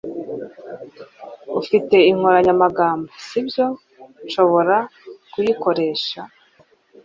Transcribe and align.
Ufite 1.61 1.95
inkoranyamagambo, 2.11 3.09
si 3.27 3.39
byo? 3.47 3.65
Nshobora 4.25 4.77
kuyikoresha? 5.31 6.21